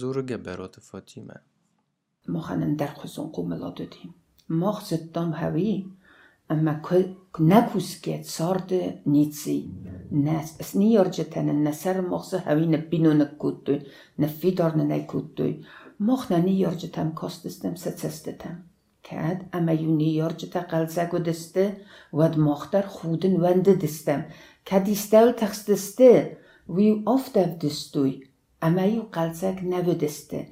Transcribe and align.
زورگه 0.00 0.36
برات 0.36 0.80
فاطمه. 0.80 1.36
مخنن 2.28 2.74
در 2.74 2.92
خزون 3.00 3.28
قوملا 3.28 3.70
دادیم 3.70 4.14
مخ 4.50 4.84
زدام 4.84 5.30
هوی 5.32 5.86
اما 6.50 6.74
نکوسکیت 7.40 8.24
سارد 8.36 8.70
نیتسی 9.06 9.60
نس 10.12 10.56
اس 10.60 10.76
نیارجتن 10.76 11.48
نسر 11.66 12.00
مخز 12.00 12.34
هوی 12.34 12.66
نبینو 12.66 13.12
نکوتوی 13.20 13.80
نفیدار 14.18 14.76
نکوتوی. 14.76 15.64
مخ 16.00 16.32
نیارجتم 16.32 17.08
کاستستم 17.20 17.74
ستستتم 17.74 18.56
کد 19.06 19.38
اما 19.52 19.72
یو 19.72 19.90
نیارجتا 19.96 20.60
قلزگو 20.60 21.18
دسته 21.18 21.64
ود 22.12 22.38
مختر 22.38 22.82
خودن 22.82 23.34
ونده 23.42 23.74
دستم. 23.74 24.20
کدیستل 24.68 25.32
تخستسته 25.32 26.36
ویو 26.68 27.08
افتف 27.08 27.50
دستوی. 27.62 28.33
عمەی 28.66 28.98
و 29.00 29.08
قەلچەک 29.14 29.58
نەبدەستێ 29.72 30.42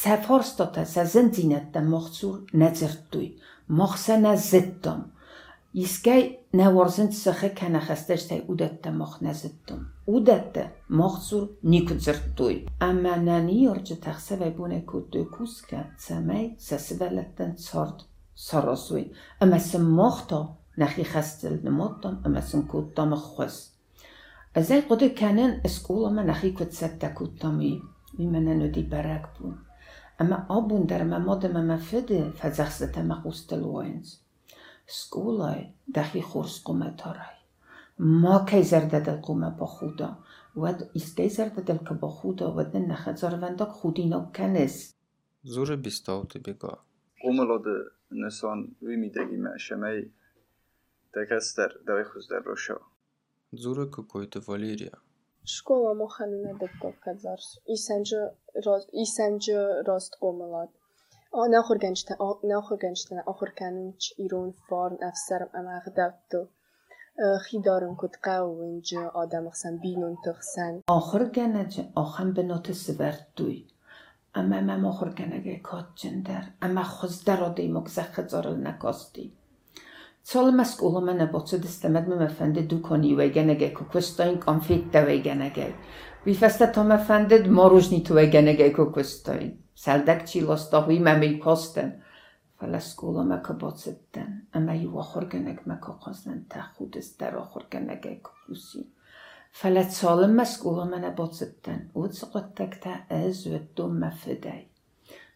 سەفۆرستۆتە 0.00 0.82
سەزن 0.94 1.26
زیینەتتە 1.34 1.80
مۆخچوو 1.92 2.42
نەجردوی 2.60 3.36
مۆخسە 3.78 4.16
نەزدم 4.26 5.00
ئیسکەی 5.78 6.24
نەوەرزن 6.58 7.10
سەخە 7.22 7.50
کەنەخەستەشتای 7.58 8.44
ئودەتتە 8.48 8.90
مۆخ 8.98 9.12
نەزدم 9.26 9.82
ئودەتتە 10.10 10.64
مۆخچوو 10.98 11.50
نیکجردوی 11.72 12.64
ئەمە 12.82 13.14
نەنیۆرجە 13.28 13.96
تەخسەوەی 14.04 14.54
بوونە 14.56 14.80
کوردوی 14.90 15.30
کووسکە 15.34 15.80
سەمەی 16.06 16.46
سەسبەلەتەن 16.68 17.52
چرد 17.66 17.98
سەڕۆسوی 18.46 19.10
ئەمەسم 19.40 19.84
مۆختۆ 19.98 20.40
نەخی 20.80 21.06
خەستل 21.12 21.54
نمۆتم 21.66 22.14
ئەمەسم 22.24 22.62
کورددەمە 22.70 23.18
خوست 23.30 23.73
khwas. 24.54 24.64
Azay 24.64 24.82
qode 24.88 25.14
kanan 25.14 25.60
eskula 25.64 26.10
ma 26.10 26.22
nachi 26.22 26.52
kutsatta 26.54 27.14
kutami. 27.14 27.80
Bimana 28.16 28.54
nudi 28.54 28.82
barak 28.82 29.38
bun. 29.38 29.56
Amma 30.18 30.46
abun 30.48 30.86
dar 30.86 31.04
ma 31.04 31.18
modama 31.18 31.62
ma 31.62 31.78
fede 31.78 32.32
fazaxsata 32.38 33.02
ma 33.02 33.22
qustel 33.22 33.62
wines. 33.62 34.24
سکولای 34.86 35.72
دخی 35.94 36.22
خورس 36.22 36.62
قومه 36.64 36.94
تارای 36.96 37.36
ما 37.98 38.44
کی 38.50 38.62
زرده 38.62 39.16
قومه 39.16 39.50
با 39.50 39.66
خودا 39.66 40.18
و 40.56 40.74
ایسکی 40.92 41.28
زرده 41.28 41.60
دل 41.60 41.76
که 41.76 41.94
با 41.94 42.08
خودا 42.08 42.54
و 42.56 42.62
دن 42.62 42.84
نخد 42.86 43.16
زاروندک 43.16 43.68
خودی 43.68 44.06
نو 44.08 44.32
کنس 44.32 44.94
زور 45.42 45.76
بیستاوت 45.76 46.36
بگا 46.36 46.78
قوملاد 47.20 47.64
نسان 48.10 48.76
وی 48.82 48.96
میدگی 48.96 49.36
معشمه 49.36 50.10
دکستر 51.14 51.68
دوی 51.86 52.04
خوز 52.04 52.28
در 52.28 52.38
روشا 52.38 52.80
زور 53.61 53.77
کوکویت 53.93 54.33
واليريا 54.49 54.95
Школа 55.55 55.93
моханна 55.93 56.53
декко 56.61 56.89
казарс. 57.03 57.49
Исенже 57.75 58.21
рост 58.65 58.87
исенже 59.03 59.57
рост 59.87 60.11
قوملاد 60.21 60.69
ناخورگەنجتە 61.55 62.13
ناخورگەنجتە 62.51 63.15
ئاخورکاننج 63.27 64.01
ئیرۆن 64.19 64.49
فارن 64.67 64.97
ئەفسەرم 65.05 65.49
ئەمە 65.55 65.75
غدەتۆ 65.85 66.41
خیدارم 67.45 67.93
کت 68.01 68.15
قاونج 68.25 68.87
آدم 69.21 69.45
خسن 69.53 69.75
بینون 69.83 70.15
تخسن 70.25 70.73
آخر 70.99 71.23
گنج 71.37 71.73
آخم 72.03 72.29
به 72.35 72.43
نوت 72.49 72.67
سبرتوی 72.71 73.61
اما 74.39 74.59
ما 74.61 74.89
آخر 74.89 75.09
گنگه 75.19 75.55
کات 75.67 75.87
جندر 76.01 76.43
اما 76.61 76.83
خوز 76.83 77.15
در 77.27 77.43
آده 77.43 77.67
مگزه 77.75 78.03
خزارل 78.13 78.57
نکاستی 78.67 79.27
Solma 80.24 80.64
skola 80.64 81.00
mene 81.04 81.26
botsa 81.32 81.58
distemed 81.62 82.08
mi 82.08 82.16
mefendi 82.16 82.62
du 82.68 82.78
koni 82.82 83.14
vegenege 83.16 83.68
kokostain 83.74 84.38
konfitte 84.40 85.02
vegenege. 85.06 85.66
Vi 86.24 86.34
festa 86.34 86.70
to 86.72 86.84
mefendi 86.84 87.38
moružni 87.50 88.00
tu 88.04 88.14
vegenege 88.14 88.70
kokostain. 88.72 89.52
Saldakçi 89.74 90.40
lostahui 90.46 90.98
memi 90.98 91.38
kosten. 91.38 91.92
Fala 92.60 92.80
skola 92.80 93.24
me 93.24 93.40
kabotsitten. 93.42 94.48
Ama 94.52 94.74
yuva 94.74 95.02
horgenek 95.02 95.66
me 95.66 95.76
kokosnen 95.80 96.44
ta 96.48 96.70
hudis 96.78 97.18
dara 97.18 97.44
horgenege 97.54 98.20
kokusin. 98.22 98.90
فلا 99.54 99.82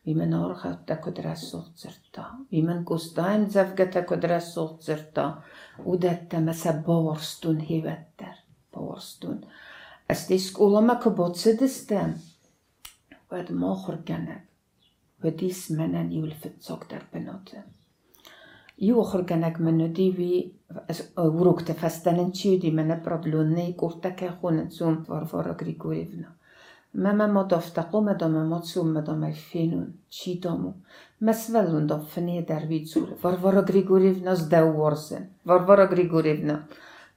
Wie 0.08 0.14
man 0.16 0.32
Orchata 0.34 0.96
kodras 0.96 1.54
uhtserta, 1.54 2.22
wie 2.50 2.62
man 2.62 2.84
kustain 2.84 3.50
zavgata 3.50 4.02
kodras 4.02 4.56
uhtserta, 4.56 5.42
udetta 5.84 6.40
mäsa 6.40 6.72
borstun 6.86 7.58
hivetter, 7.60 8.38
borstun. 8.72 9.42
Astisk 10.08 10.60
ulama 10.60 10.94
kabotsedistem, 10.94 12.14
vad 13.30 13.50
mohorganek, 13.50 14.48
vad 15.22 15.42
ismenen 15.42 16.12
julfetsogdar 16.12 17.04
benotem. 17.12 17.62
Juohorganek 18.80 19.58
mennu 19.58 19.88
divi 19.94 20.54
urukte 21.18 21.74
fastanen 21.74 22.32
tjudi 22.32 22.70
menne 22.70 23.00
prodlunne 23.04 23.68
i 23.68 23.72
kurta 23.76 24.10
kehunetsum 24.10 25.04
varvara 25.08 25.54
Grigorjevna. 25.54 26.37
Mememo 26.92 27.44
doftaqume 27.44 28.14
dome 28.16 28.44
mocu 28.44 28.82
me 28.84 29.02
dome 29.02 29.32
finun, 29.32 29.92
ci 30.08 30.38
domu. 30.38 30.72
Mesvelun 31.20 31.86
do 31.86 31.98
fnie 31.98 32.42
dervicul, 32.42 33.16
Varvara 33.22 33.62
Grigorivna 33.62 34.34
zdeu 34.34 34.72
vorsen, 34.72 35.28
Varvara 35.44 35.86
Grigorivna. 35.86 36.66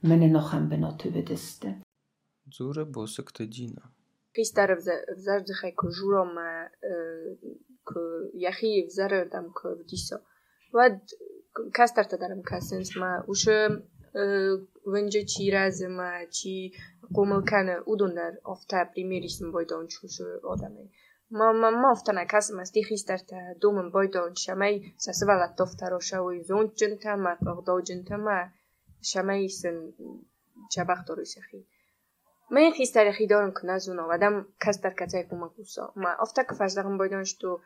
Mene 0.01 0.27
nochem 0.27 0.67
benotu 0.69 1.11
vediste. 1.11 1.81
Dzure 2.47 2.85
bosek 2.85 3.31
tedina. 3.31 3.81
Pistar 4.33 4.75
vzarzdzhe 4.77 5.71
ko 5.75 5.91
żurome, 5.91 6.69
e, 6.81 6.93
ko 7.83 7.99
jahi 8.33 8.85
vzarerdam 8.87 9.51
ko 9.53 9.75
vdiso. 9.83 10.17
Vad 10.73 10.99
kastar 11.71 12.07
tadarem 12.07 12.41
kasens 12.43 12.95
ma 12.95 13.23
uszy 13.27 13.57
ونجه 14.85 15.23
چی 15.23 15.51
رزم 15.51 16.25
چی 16.29 16.73
قومل 17.13 17.41
کنه 17.41 17.77
او 17.85 17.95
دوندار 17.95 18.33
افتا 18.45 18.85
پلی 18.85 19.03
میریشن 19.03 19.51
بایدان 19.51 19.87
چوش 19.87 20.21
آدمه 20.43 20.89
ما 21.31 21.51
ما 21.53 21.69
ما 21.69 21.91
افتا 21.91 22.11
نکاسم 22.11 22.59
از 22.59 22.71
دی 22.71 22.83
خیستر 22.83 23.17
تا 23.17 23.37
دومن 23.61 23.89
بایدان 23.89 24.33
شمای 24.35 24.83
ساسوالا 24.97 25.47
تفتا 25.59 25.87
رو 25.87 25.99
شاوی 25.99 26.43
زون 26.43 26.71
جنتا 26.75 27.15
ما 27.15 27.29
اغدا 27.47 27.81
جنتا 27.81 28.17
ما 28.17 28.47
شمای 29.01 29.47
سن 29.47 29.93
چبخ 30.71 31.05
دارو 31.07 31.25
سخی 31.25 31.65
ما 32.51 32.59
این 32.59 32.71
خیستر 32.71 33.07
اخی 33.07 33.27
دارن 33.27 33.51
کنه 33.51 33.77
زون 33.77 33.99
آدم 33.99 34.45
کس 34.61 34.81
در 34.81 34.93
کتای 34.93 35.23
کما 35.23 35.53
کسا 35.57 35.93
ما 35.95 36.09
افتا 36.09 36.43
کفاش 36.43 36.73
داغن 36.73 36.97
بایدانش 36.97 37.33
تو 37.33 37.59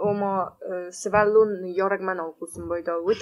او 0.00 0.12
ما 0.12 0.58
سوالون 0.92 1.64
یارگ 1.64 2.02
من 2.02 2.20
آقوسم 2.20 2.68
بایدان 2.68 3.04
و 3.04 3.14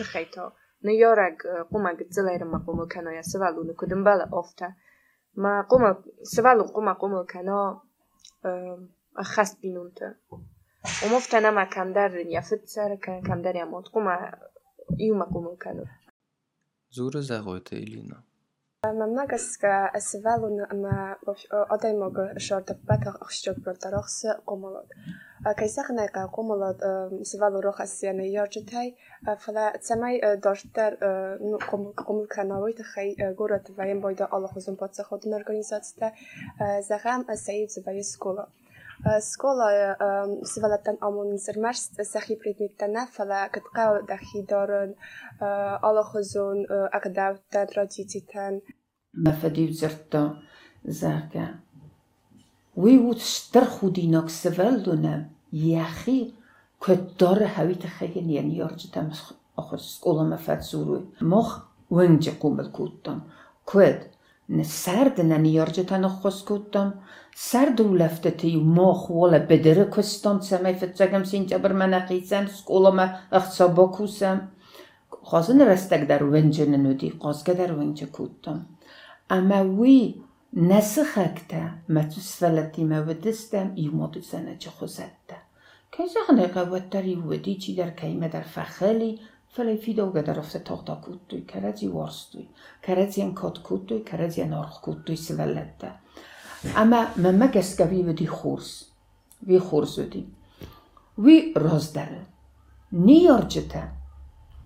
nu 0.82 0.92
jorag 1.00 1.36
quma 1.70 1.94
gitzileirama 1.98 2.58
qumul 2.66 2.88
kano 2.88 3.10
ya 3.10 3.22
savalu 3.22 3.64
nu 3.64 3.72
kudumbala 3.74 4.28
ofta 4.32 4.66
ma 5.42 5.52
quma 5.70 5.88
savalu 6.22 6.64
quma 6.74 6.94
qumul 7.00 7.24
kano 7.26 7.82
خاص 9.22 9.60
بينونتا 9.60 10.14
ومفتنا 11.04 11.50
ما 11.50 11.64
كان 11.64 11.92
دار 11.92 12.16
يا 12.16 12.40
فتسر 12.40 12.94
كان 12.94 13.22
كان 13.22 13.42
دار 13.42 13.56
يا 13.56 13.64
موت 13.64 13.88
قما 13.88 14.34
يوم 15.00 15.22
قوم 15.22 15.56
كانوا 15.56 15.84
زور 16.90 17.20
زاغوت 17.20 17.72
إلينا 17.72 18.22
ممنا 18.86 19.24
كسكا 19.26 19.96
أسفالو 19.96 20.64
أما 20.72 21.16
أداي 21.52 21.92
موغو 21.92 22.38
شورتا 22.38 22.74
بكا 22.84 23.10
أخشتوك 23.22 23.56
برطرخس 23.60 24.26
قومالوك 24.46 24.88
زور 25.45 25.65
زغوت 25.65 25.89
ایلینا 25.89 25.99
Mamnagaska 25.99 25.99
asvalun 25.99 25.99
ama 25.99 25.99
odajmog 25.99 25.99
shorta 25.99 25.99
paka 25.99 25.99
akhshok 25.99 25.99
protarokhs 25.99 25.99
qomolod. 25.99 25.99
Kaysakhna 25.99 26.07
ka 26.07 26.27
qomolod 26.35 26.79
svalu 27.23 27.61
rokhas 27.61 28.03
yana 28.03 28.23
yorjitay 28.23 28.87
fala 29.39 29.65
tsamay 29.79 30.15
doshtar 30.45 30.91
qomol 32.07 32.27
kanavoy 32.27 32.73
txay 32.73 33.09
gorat 33.39 33.65
vaym 33.77 33.99
boyda 34.01 34.25
Allah 34.31 34.51
uzun 34.57 34.75
patsa 34.75 35.03
xodun 35.03 35.33
organizatsiyada 35.39 36.09
zagam 36.89 37.21
said 37.35 37.69
zvay 37.69 38.03
skola. 38.03 38.45
Skola 39.31 39.69
svalatan 40.43 40.97
amun 41.07 41.37
zirmars 41.37 41.83
sahi 42.13 42.35
предметтана 42.41 43.07
фала 43.15 43.49
катqa 43.55 43.85
дахи 44.07 44.39
дорун 44.51 44.91
Allah 45.87 46.09
uzun 46.21 46.57
akdavtan 46.97 47.67
tradicitан 47.71 48.53
مفدی 49.13 49.73
زرتا 49.73 50.35
زرگا 50.83 51.47
وی 52.77 52.97
وود 52.97 53.17
شتر 53.17 53.65
خودی 53.65 54.07
ناک 54.07 54.29
سول 55.53 55.57
دونم 55.57 55.71
یخی 55.71 56.33
کد 56.79 57.15
دار 57.17 57.43
هویت 57.43 57.87
خیلی 57.87 58.33
یعنی 58.33 58.53
یارجتم 58.53 59.11
آخر 59.55 59.77
سکولا 59.77 60.23
مفد 60.23 60.61
زوروی 60.61 61.03
مخ 61.21 61.61
ونجا 61.91 62.31
قومل 62.39 62.67
کودتم 62.67 63.21
کد 63.65 64.05
سرد 64.63 65.21
ننی 65.21 65.49
یارجتن 65.49 66.07
خوز 66.07 66.43
کودتم 66.43 66.93
سرد 67.35 67.81
و 67.81 67.95
لفته 67.95 68.31
تی 68.31 68.55
مخ 68.55 69.09
ولا 69.09 69.39
بدره 69.39 69.85
کستم 69.85 70.39
سمی 70.39 70.73
فتزگم 70.73 71.23
سینجا 71.23 71.57
بر 71.57 71.73
من 71.73 71.93
اقیسن 71.93 72.47
سکولا 72.47 72.91
ما 72.91 73.07
اخصا 73.31 73.67
باکوسم 73.67 74.51
خازن 75.23 75.61
رستگ 75.61 76.07
در 76.07 76.23
ونجا 76.23 76.65
ننودی 76.65 77.09
قازگه 77.09 77.53
در 77.53 77.71
ونجا 77.71 78.07
کودتم 78.07 78.65
اما 79.29 79.81
وی 79.81 80.15
نسخكتا 80.53 81.69
ما 81.89 82.03
تسفلتي 82.03 82.83
ما 82.83 83.01
ودستم 83.01 83.77
يموت 83.77 84.19
سنة 84.19 84.59
خزتا 84.79 85.42
كيزغنا 85.96 86.46
كوتري 86.46 87.16
وديتي 87.16 87.74
در 87.74 87.90
كيما 87.90 88.26
در 88.26 88.42
فخالي 88.42 89.18
فلای 89.56 89.76
فیدو 89.76 90.10
گده 90.10 90.32
رفته 90.32 90.58
تاقتا 90.58 90.94
کود 90.94 91.20
دوی 91.28 91.40
کرزی 91.40 91.86
وارس 91.86 92.28
دوی 92.32 92.48
کرزی 92.82 93.22
ان 93.22 93.34
کاد 93.34 93.62
کود 93.62 93.86
دوی 93.86 94.00
کرزی 94.00 94.42
ان 94.42 94.52
آرخ 94.52 94.80
کود 94.80 95.04
دوی 95.04 95.16
سلالت 95.16 95.78
ده 95.78 95.92
اما 96.76 97.06
ممه 97.16 97.48
گسکوی 97.48 98.02
و 98.02 98.12
دی 98.12 98.26
خورس. 98.26 98.84
وی 99.46 99.58
خورس 99.58 99.98
دی 99.98 100.26
وی 101.18 101.54
راز 101.56 101.92
داره 101.92 102.26
نیار 102.92 103.42
جتا 103.42 103.82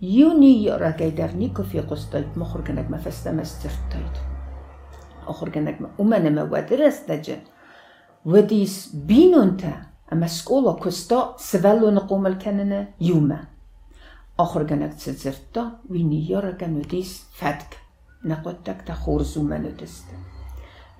یو 0.01 0.33
نیار 0.33 0.83
اگه 0.83 1.09
در 1.09 1.31
نیکو 1.31 1.63
فی 1.63 1.81
قصداید 1.81 2.37
ما 2.37 2.45
خورگنگ 2.45 2.91
مفسته 2.91 3.31
مسترتاید 3.31 4.15
آخورگنگ 5.25 5.81
ما 5.81 5.89
اومنه 5.97 6.29
ما 6.29 6.47
ودرسته 6.51 7.21
جه 7.21 7.41
ودیس 8.25 8.95
بینون 9.07 9.57
تا 9.57 9.88
اما 10.12 10.26
سکولا 10.26 10.72
کستا 10.84 11.18
سولو 11.38 11.90
نقوم 11.90 12.26
الکننه 12.26 12.88
یومه 13.00 13.40
آخر 14.38 14.64
گنگ 14.64 14.90
تزرتا 14.90 15.64
وی 15.90 16.02
نیار 16.02 16.46
اگه 16.46 16.68
ودیس 16.68 17.12
فتک 17.38 17.70
نقوتک 18.24 18.78
تا 18.86 18.94
خورزو 18.94 19.42
منو 19.42 19.70
دسته 19.80 20.16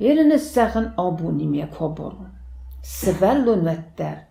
Yerine 0.00 0.38
sakın 0.38 0.92
abunим 0.96 1.54
jak 1.54 1.82
oboru. 1.82 2.16
Svellun 2.82 3.66
vetter, 3.66 4.26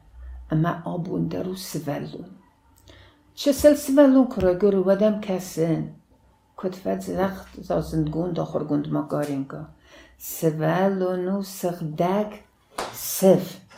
ama 0.52 0.84
abun 0.86 1.32
deru 1.32 1.56
svellun. 1.56 2.28
Çesel 3.36 3.76
svellun 3.76 4.26
kura 4.26 4.54
guru 4.54 4.88
vedem 4.88 5.22
kesin. 5.22 5.92
Kutfet 6.58 7.04
zacht 7.04 7.50
zazend 7.62 8.08
gund 8.08 8.38
ochor 8.38 8.62
gund 8.62 8.86
magaringa. 8.86 9.62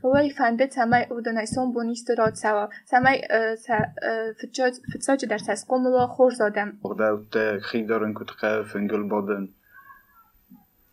Oi 0.04 0.30
fandet 0.38 0.74
samai 0.74 1.04
udonai 1.10 1.48
son 1.48 1.74
bonistorat 1.74 2.38
sawa. 2.38 2.70
Samai 2.86 3.18
sa 3.58 3.78
فتساج 4.94 5.26
در 5.26 5.38
سس 5.38 5.66
قملا 5.66 6.08
خور 6.08 6.32
زادم. 6.34 6.80
وقت 6.84 7.38
خيدارن 7.62 8.14
كنت 8.14 8.30
قاف 8.30 8.76
انجل 8.76 9.04
بادن 9.10 9.50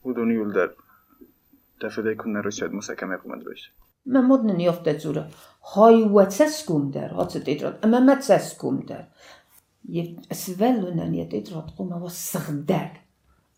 ودوني 0.05 0.39
ولدر 0.39 0.75
تفده 1.81 2.15
كنا 2.15 2.41
رشاد 2.41 2.73
مساكمة 2.73 3.17
قمت 3.17 3.45
بشه 3.47 3.71
ما 4.07 4.21
مدن 4.21 4.61
يفتا 4.61 4.99
زورا 4.99 5.29
هاي 5.77 6.03
واتسسكم 6.03 6.91
در 6.91 7.13
هات 7.13 7.39
تدرات 7.39 7.85
اما 7.85 8.01
ما 8.01 8.15
تسسكم 8.15 8.81
در 8.81 9.05
سvellunen 10.33 11.15
يتدرات 11.15 11.71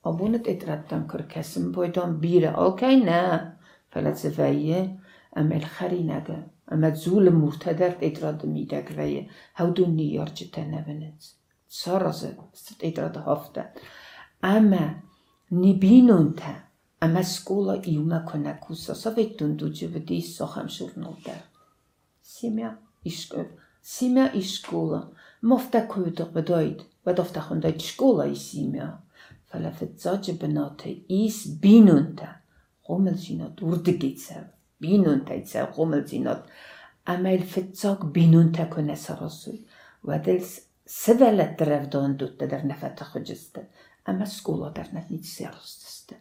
قوما 0.04 0.20
والصغدك 0.20 0.46
أبونت 0.46 0.48
اتردم 0.48 1.06
كر 1.06 1.20
كسم 1.20 1.72
بويدون 1.72 2.20
بيرة 2.20 2.48
أوكي 2.48 2.96
نا 2.96 3.56
فلسفية 3.90 4.98
أما 5.38 5.56
الخري 5.56 6.02
نجا 6.02 6.46
أما 6.72 6.90
تزول 6.90 7.32
مرتدر 7.32 7.96
اتراد 8.02 8.46
ميدك 8.46 8.94
ويا 8.98 9.26
هودو 9.58 9.86
نيار 9.86 10.28
جتنا 10.28 10.80
بنت 10.80 11.22
سارز 11.68 12.26
ست 12.54 12.84
اتراد 12.84 13.18
هفته 13.18 13.64
أما 14.44 15.00
نبينون 15.52 16.34
تا 16.34 16.64
أما 17.02 17.22
سكولا 17.22 17.84
إيوما 17.84 18.18
كنا 18.18 18.52
كوسا 18.52 18.94
سويتون 18.94 19.56
دو 19.56 19.68
جبدي 19.68 20.20
سوخم 20.20 20.68
شورنال 20.68 21.14
در 21.26 21.40
سيميا 22.22 22.78
إشكول 23.06 23.46
سيميا 23.82 24.38
إشكولا 24.38 25.08
مفتا 25.42 25.84
كودر 25.84 26.24
بدايد 26.24 26.82
ودفتا 27.06 27.40
خندايد 27.40 27.80
شكولا 27.80 28.32
إسيميا 28.32 29.00
فلفتزاج 29.56 30.30
بناته 30.30 31.02
إيس 31.10 31.48
بينونتا 31.48 32.36
قومل 32.84 33.14
جينات 33.14 33.62
وردقيتسا 33.62 34.50
بينونتا 34.80 35.34
يتسا 35.34 35.64
قومل 35.64 36.04
جينات 36.04 36.46
أما 37.08 37.34
الفتزاق 37.34 38.04
بينونتا 38.04 38.64
كنا 38.64 38.94
سرسوي 38.94 39.60
ودل 40.04 40.42
سفلت 40.86 41.58
درفدان 41.58 42.16
دوتا 42.16 42.46
در 42.46 42.66
نفتا 42.66 43.04
خجستا 43.04 43.64
أما 44.08 44.24
سكولا 44.24 44.68
در 44.68 44.86
نفنيت 44.94 45.24
سيرستستا 45.24 46.16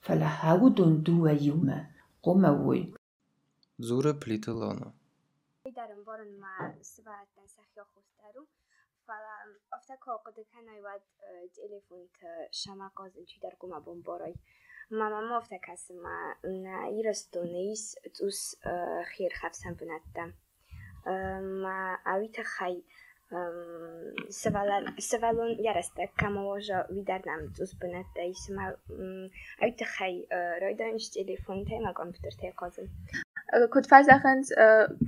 فلا 0.00 0.26
هاودون 0.26 1.02
دوا 1.02 1.30
يوما 1.30 1.86
قوما 2.22 2.50
وي 2.50 2.94
زور 3.78 4.12
بليتلانا 4.12 4.92
Darem 5.78 6.00
boron 6.06 6.32
falan 9.07 9.47
ofta 9.77 9.95
korkdu 10.05 10.43
kan 10.53 10.67
ay 10.73 10.81
vad 10.87 11.03
e, 11.29 11.47
telefon 11.59 12.07
k 12.17 12.19
şama 12.51 12.87
e, 12.87 12.95
qazın 12.95 13.25
çidar 13.25 13.53
guma 13.59 13.85
bomboray. 13.85 14.33
Mama 14.89 15.21
mofta 15.21 15.57
kasma 15.67 16.17
na 16.43 16.77
irastunis 16.99 17.83
tus 18.17 18.39
xir 19.13 19.31
e, 19.31 19.37
xafsan 19.41 19.73
bunatta. 19.79 20.23
Ma 21.63 21.77
avita 22.15 22.43
xay 22.57 22.75
სვალონ 24.39 24.91
სვალონ 25.01 25.55
яраста 25.65 26.05
камовожа 26.21 26.85
видарнам 26.89 27.47
узбунатта 27.59 28.27
исма 28.29 28.75
айта 29.59 29.85
хай 29.85 30.27
ройдан 30.61 30.97
телефон 30.97 31.65
тема 31.65 31.93
компьютер 31.93 32.33
те 32.39 32.53
қозым 32.61 32.87
кодфаз 33.71 34.07
аханс 34.09 34.51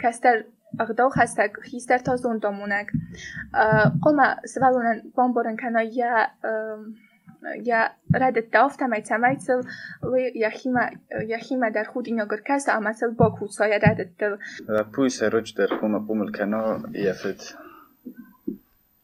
кастар 0.02 0.46
ardauhasek 0.80 1.58
histertazon 1.72 2.40
domunek. 2.42 2.92
Koma 4.04 4.36
svalunen 4.46 5.02
bomboren 5.16 5.58
kano 5.58 5.80
ja 5.80 6.30
ja 7.64 7.80
radet 8.14 8.52
taofta 8.52 8.88
mai 8.88 9.02
tsamaitsel 9.02 9.62
li 10.12 10.32
jahima 10.42 10.90
jahima 11.28 11.70
dar 11.72 11.88
hudinjo 11.94 12.26
gorkasa 12.26 12.74
amatsel 12.74 13.12
boku 13.12 13.48
so 13.48 13.64
ja 13.64 13.80
radet 13.80 14.18
tel. 14.18 14.38
Puj 14.96 15.10
se 15.10 15.30
roč 15.30 15.56
der 15.58 15.78
koma 15.80 16.00
pumel 16.08 16.32
kano 16.32 16.82
jafet. 16.94 17.56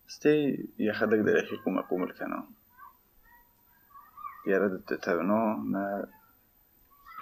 Stej 0.07 0.67
jahadek 0.77 1.25
der 1.25 1.35
jahi 1.43 1.57
koma 1.63 1.83
pumel 1.89 2.13
kano. 2.19 2.47
Ja 4.45 4.59
radet 4.59 5.01
tavno 5.01 5.41
na 5.73 5.83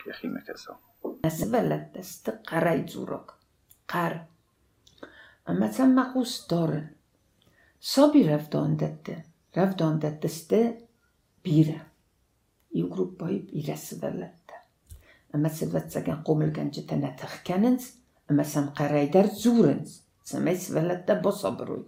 jahima 0.08 0.42
kaso. 0.48 0.80
بالنسبة 1.24 1.62
للتستقرأ 1.62 2.86
زورك 2.86 3.32
قر 3.89 4.25
اما 5.49 5.67
تم 5.67 5.95
مقوس 5.95 6.47
دارن 6.51 6.89
صابي 7.81 8.29
رفدان 8.29 8.77
دته 8.77 9.25
رفدان 9.57 9.99
دتسته 9.99 10.75
بيره 11.45 11.87
يو 12.75 12.89
جروب 12.89 13.19
باي 13.19 13.39
بيره 13.39 13.75
سفلته 13.75 14.55
اما 15.35 15.49
سفلت 15.49 15.91
سجن 15.91 16.15
قومل 16.15 16.53
جنجة 16.53 16.95
نتخكننز 16.95 17.91
اما 18.31 18.43
سم 18.43 18.67
قرايدر 18.67 19.27
زورنز 19.27 20.03
سمي 20.25 20.57
سفلته 20.57 21.15
بصبروي 21.15 21.85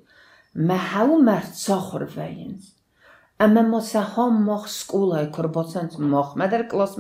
ما 0.55 0.77
هاو 0.77 1.19
مرد 1.19 1.53
ساخر 1.53 2.07
فاينز 2.07 2.77
اما 3.41 3.63
ما 3.63 3.81
سهام 3.81 4.47
ماخ 4.47 4.67
سکولای 4.67 5.31
کر 5.31 5.47
بوتسنز 5.47 6.01
ماخ 6.01 6.37
ما 6.37 6.47
در 6.47 6.63
کلاس 6.63 6.99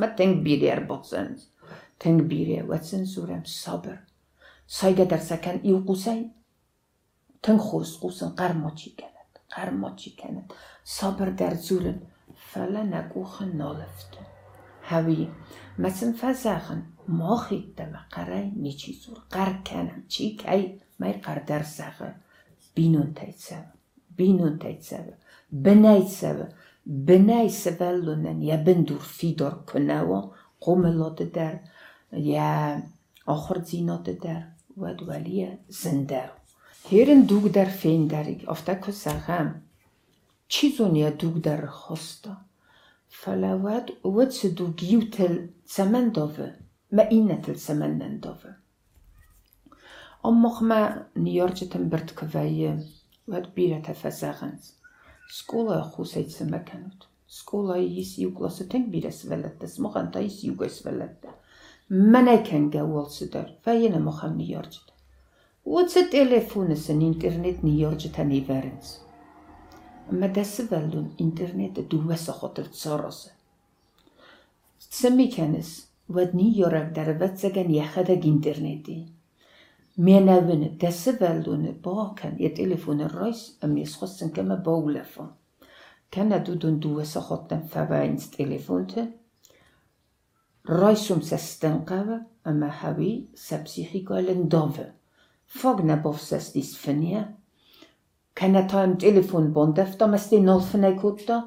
soyga 4.68 5.06
darsakan 5.12 5.58
iv 5.70 5.78
quvsang 5.88 6.22
tinxo'z 7.44 7.92
quvsin 8.02 8.30
qarmoch 8.40 8.82
ekanat 8.90 9.32
qarmoch 9.56 10.04
ekanat 10.12 10.48
sobir 10.98 11.30
dar 11.40 11.56
zulm 11.68 11.98
fala 12.50 12.84
nakuhi 12.94 13.46
nolifdi 13.62 14.22
havi 14.90 15.30
masin 15.78 16.12
fazahin 16.22 16.82
mohidama 17.08 18.02
qaray 18.14 18.46
nechi 18.64 18.92
zur 19.02 19.20
qarkana 19.36 19.96
chikay 20.14 20.62
may 21.00 21.14
qardarsag'i 21.26 22.10
binun 22.76 23.10
taytsavi 23.20 23.72
binun 24.18 24.56
taytsavi 24.64 25.14
binaytsavi 25.66 26.46
binay 27.08 27.48
ya 28.50 28.58
bindur 28.66 29.02
fidor 29.18 29.54
kunavo 29.70 30.20
qo'milodi 30.64 31.26
dar 31.36 31.54
ya 32.12 32.82
یا 33.32 33.38
آخر 33.38 33.60
زینات 33.60 34.10
در 34.10 34.44
ود 34.78 35.08
ولی 35.08 35.58
زندر. 35.68 36.30
هیرن 36.90 37.22
دوگ 37.22 37.52
در 37.52 37.66
فین 37.66 38.08
داریگ 38.08 38.50
افتا 38.50 38.76
کساقم 38.76 39.62
چیزونیا 40.48 41.10
دوگ 41.10 41.42
در 41.42 41.66
خستا 41.66 42.38
فلواد 43.10 43.92
ود 44.06 44.30
سدوگیو 44.30 45.02
تل 45.02 45.48
سمن 45.66 46.10
داوه. 46.10 46.54
ما 46.92 47.04
اینه 47.04 47.36
تل 47.42 47.56
سمن 47.56 47.98
ننداوه. 47.98 48.56
أمخ 50.26 50.64
ما 50.64 51.08
نيارجتن 51.18 51.90
برت 51.90 52.10
كفاية 52.16 52.80
واد 53.28 53.56
بيرة 53.56 53.80
تفزاغنز 53.80 54.74
سكولا 55.32 55.82
خوسيت 55.82 56.30
سمكنت 56.30 57.04
سكولا 57.28 57.76
يس 57.78 58.20
يوغلاس 58.20 58.60
تنك 58.60 58.90
بيرة 58.90 59.10
سفلت 59.10 59.66
سمخن 59.66 60.12
تا 60.12 60.20
يس 60.20 60.44
يوغا 60.46 60.68
سفلت 60.68 61.41
manaykanга 61.92 62.86
bo'lsidir 62.94 63.48
va 63.66 63.74
yana 63.84 64.00
muhamni 64.00 64.52
yorjida 64.52 64.92
o'tsa 65.80 66.02
telefonisini 66.18 67.06
internetni 67.14 67.76
yorjitanaverinz 67.82 68.96
madasi 70.24 70.68
vallun 70.72 71.14
interneti 71.28 71.88
duvasa 71.92 72.34
xotir 72.42 72.68
tsorosi 72.80 73.30
tsimikanis 74.92 75.72
vadni 76.16 76.48
yoragdari 76.60 77.20
vatsagan 77.20 77.70
yahadag 77.70 78.26
interneti. 78.26 79.06
Menavini 79.98 80.70
dasi 80.82 81.12
valluni 81.20 81.74
bokan 81.84 82.36
e 82.40 82.50
telefoni 82.50 83.08
rois 83.08 83.58
amnes 83.64 83.96
hossin 84.02 84.30
kama 84.30 84.56
bowlafon 84.66 85.30
kanadudun 86.16 86.82
duwasa 86.82 87.22
xottan 87.22 87.62
favains 87.72 88.30
telefonte 88.38 89.08
رایسوم 90.66 91.22
سستن 91.22 91.78
قوه 91.78 92.20
اما 92.46 92.68
حوی 92.68 93.28
سبسیخی 93.34 94.02
گالن 94.04 94.48
داوه 94.48 94.92
فاگ 95.48 95.82
نباف 95.86 96.22
سستیس 96.22 96.78
فنیه 96.78 97.28
کنه 98.38 98.68
تا 98.68 98.82
ام 98.82 98.94
تلفون 98.98 99.54
بندفتا 99.54 100.08
مستی 100.08 100.40
نال 100.40 100.60
فنی 100.60 100.96
کودتا 100.96 101.44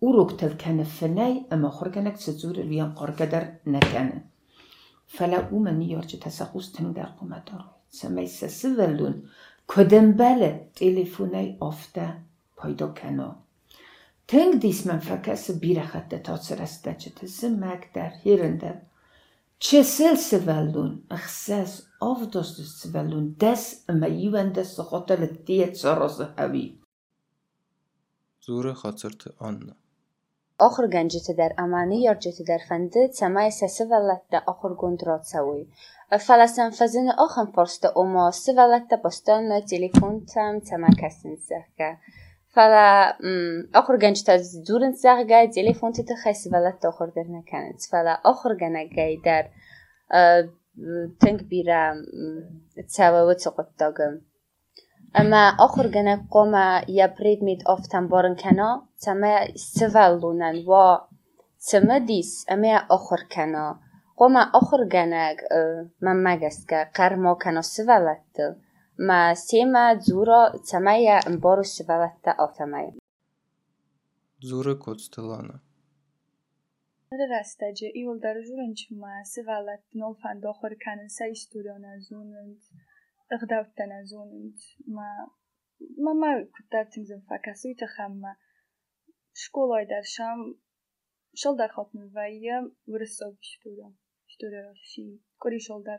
او 0.00 0.12
روک 0.12 0.36
تل 0.36 0.54
کنه 0.62 0.84
فنی 0.84 1.46
اما 1.50 1.70
خورگنک 1.70 2.04
کنه 2.04 2.10
کسزور 2.10 2.60
ویان 2.60 2.92
قرگه 2.94 3.26
در 3.26 3.52
نکنه 3.66 4.24
فلا 5.06 5.48
او 5.50 5.58
منی 5.58 5.84
یارچه 5.84 6.18
تسخوز 6.18 6.72
تنگ 6.72 6.94
در 6.94 7.06
قومه 7.06 7.42
دارو 7.46 7.64
سمی 7.88 8.26
سسی 8.26 8.68
ولون 8.68 9.22
کدن 9.68 10.12
بله 10.12 10.70
تلفونی 10.74 11.56
آفته 11.60 12.16
پایدا 12.56 12.88
کنه 12.88 13.34
کنا 14.31 14.41
تنگ 14.41 14.59
دیس 14.59 14.87
من 14.87 14.99
فکس 14.99 15.51
بیره 15.51 15.85
خطه 15.85 16.19
تا 16.19 16.37
سرسته 16.37 16.93
چه 16.93 17.09
تزمک 17.09 17.93
در 17.93 18.09
هیرندر 18.23 18.81
چه 19.59 19.83
سل 19.83 20.15
سولون 20.15 21.03
اخساس 21.11 21.87
آف 21.99 22.29
دست 22.29 22.61
سولون 22.61 23.35
دس 23.39 23.85
اما 23.89 24.07
یوان 24.07 24.51
دست 24.51 24.81
خاطر 24.81 25.15
دیت 25.25 25.73
سراز 25.73 26.21
هوی 26.21 26.79
زور 28.41 28.73
خاطرت 28.73 29.27
آن 29.37 29.75
آخر 30.59 30.87
گنجت 30.87 31.31
در 31.31 31.53
امانی 31.57 32.01
یارجت 32.01 32.41
در 32.47 32.59
فنده 32.69 33.07
تمای 33.07 33.51
سسه 33.51 33.85
ولت 33.85 34.21
ده 34.31 34.41
آخر 34.47 34.73
گند 34.73 35.03
را 35.03 35.17
تسوی 35.17 35.67
فلسن 36.19 36.69
فزن 36.69 37.09
آخم 37.17 37.45
فرست 37.45 37.97
اما 37.97 38.31
سه 38.31 38.53
ولت 38.53 38.87
ده 38.87 38.97
بستان 38.97 39.61
تليفون 39.61 40.25
تم 40.25 40.59
تما 40.59 40.87
کسن 41.01 41.35
زخگه 41.35 41.97
فلا 42.51 43.13
آخر 43.73 43.97
گنجت 43.97 44.29
از 44.29 44.63
دورن 44.63 44.91
زخگه 44.91 45.47
تليفون 45.47 45.91
تت 45.91 46.13
خیس 46.23 46.47
ولت 46.51 46.85
آخر 46.85 47.05
در 47.05 47.25
نکنند 47.29 47.79
فلا 47.91 48.17
آخر 48.23 48.55
گنگه 48.55 49.17
در 49.23 49.45
تنگ 51.21 51.47
بیره 51.47 51.93
تسوی 52.87 53.21
و 53.21 53.33
تقط 53.33 53.67
داگم 53.79 54.21
اما 55.15 55.51
آخر 55.59 55.87
گنه 55.87 56.19
قوم 56.29 56.81
یا 56.87 57.07
برید 57.07 57.43
مید 57.43 57.63
آفتن 57.65 58.07
بارن 58.07 58.35
کنا 58.35 58.87
تما 59.01 59.39
سوالونن 59.55 60.55
و 60.55 60.97
تما 61.71 61.99
دیس 61.99 62.45
اما 62.49 62.79
آخر 62.89 63.17
کنا 63.31 63.79
قوم 64.17 64.35
آخر 64.35 64.85
گنه 64.91 65.35
من 66.01 66.23
مگست 66.23 66.69
که 66.69 66.87
قرما 66.93 67.35
کنا 67.35 67.61
سوالت 67.61 68.19
ma 69.08 69.34
sema 69.34 69.84
dzuro 70.04 70.40
tsamaya 70.66 71.16
mborus 71.34 71.74
valatta 71.88 72.32
otamaya. 72.44 72.92
Dzuro 74.42 74.72
kod 74.84 74.98
stelana. 75.06 75.56
رستجه 77.40 77.90
ایول 77.94 78.18
در 78.18 78.42
جورن 78.42 78.74
چه 78.74 78.94
ما 78.94 79.24
سوالت 79.24 79.82
نول 79.94 80.14
فند 80.22 80.46
آخر 80.46 80.74
کنن 80.84 81.08
سه 81.08 81.24
استودان 81.30 81.84
از 81.84 82.12
اونند 82.12 82.60
اغدوتن 83.30 83.92
از 83.92 84.12
اونند 84.12 84.58
ما 84.88 85.10
ما 85.98 86.12
ما 86.12 86.44
کتر 86.54 86.84
تنگزم 86.84 87.22
فکسوی 87.28 87.74
تخم 87.74 88.12
ما 88.12 88.34
شکولای 89.34 89.86
در 89.86 90.02
شم 90.02 90.38
شل 91.34 91.56
در 91.56 91.68
خاتم 91.68 91.98
و 92.14 92.30
یه 92.30 92.60
ورساب 92.88 93.36
شدورم 93.40 93.98
شدورشی 94.28 95.20
کاری 95.38 95.60
شل 95.60 95.82
در 95.82 95.98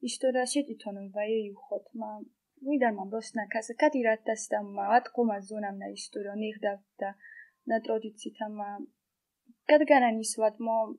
ایشتو 0.00 0.30
راشید 0.30 0.66
ایتانوی 0.68 1.08
بایی 1.08 1.34
ایو 1.34 1.54
خود 1.54 1.82
ما 1.94 2.24
میدن 2.62 2.94
من 2.94 3.10
باست 3.10 3.38
نکاز 3.38 3.70
کدی 3.80 4.02
رد 4.02 4.26
ما 4.64 4.84
اد 4.84 5.04
کم 5.14 5.30
از 5.30 5.44
زونم 5.44 5.74
نا 5.74 5.86
ایشتو 5.86 6.22
را 6.22 6.34
نیخ 6.34 6.56
دفتا 6.62 7.14
نا 7.66 7.78
درادی 7.78 8.12
چیتا 8.12 8.48
ما 8.48 8.78
کدگانا 9.68 10.10
نیسو 10.10 10.42
اد 10.42 10.56
ما 10.60 10.96